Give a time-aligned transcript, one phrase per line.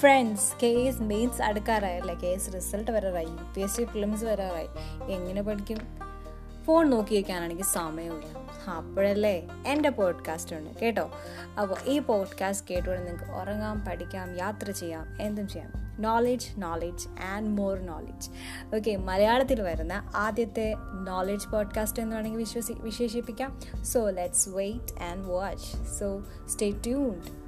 [0.00, 4.68] Friends K S mains അടുക്കാറായല്ലേ K S result വരാറായി U P S C prelims വരാറായി
[5.10, 5.78] എങ്ങനെ പഠിക്കും?
[6.64, 8.38] Phone നോക്കി വയ്ക്കാനാണെങ്കിൽ സമയമില്ല.
[8.70, 11.10] അപ്പോഴല്ലേ എന്റെ പോഡ്കാസ്റ്റ് ഉണ്ട് കേട്ടോ?
[11.60, 15.72] അപ്പോൾ ഈ പോഡ്കാസ്റ്റ് കേട്ടുകൊണ്ട് നിങ്ങൾക്ക് ഉറങ്ങാം പഠിക്കാം യാത്ര ചെയ്യാം എന്തും ചെയ്യാം.
[16.02, 18.30] Knowledge knowledge and more knowledge
[18.76, 20.74] okay മലയാളത്തിൽ വരുന്ന ആദ്യത്തെ
[21.04, 23.60] നോളജ് പോഡ്കാസ്റ്റ് എന്ന് വേണമെങ്കിൽ വിശ്വസി വിശേഷിപ്പിക്കാം.
[23.84, 27.45] So let's wait and watch so stay tuned